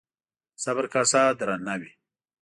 د 0.55 0.57
صبر 0.63 0.85
کاسه 0.93 1.21
درانه 1.39 1.73
وي 1.81 1.91